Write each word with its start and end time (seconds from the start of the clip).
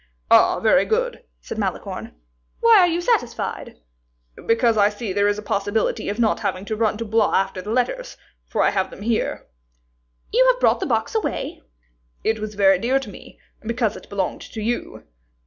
"Ah, 0.31 0.59
very 0.59 0.83
good," 0.83 1.23
said 1.41 1.59
Malicorne. 1.59 2.15
"Why 2.59 2.77
are 2.79 2.87
you 2.87 3.01
satisfied?" 3.01 3.77
"Because 4.47 4.75
I 4.75 4.89
see 4.89 5.13
there 5.13 5.27
is 5.27 5.37
a 5.37 5.43
possibility 5.43 6.09
of 6.09 6.17
not 6.19 6.39
having 6.39 6.65
to 6.65 6.75
run 6.75 6.97
to 6.97 7.05
Blois 7.05 7.35
after 7.35 7.61
the 7.61 7.69
letters, 7.69 8.17
for 8.47 8.63
I 8.63 8.71
have 8.71 8.89
them 8.89 9.03
here." 9.03 9.45
"You 10.33 10.43
have 10.51 10.59
brought 10.59 10.79
the 10.79 10.87
box 10.87 11.13
away?" 11.13 11.61
"It 12.23 12.39
was 12.39 12.55
very 12.55 12.79
dear 12.79 12.97
to 12.97 13.11
me, 13.11 13.37
because 13.61 13.95
it 13.95 14.09
belonged 14.09 14.41
to 14.41 14.59
you." 14.63 15.03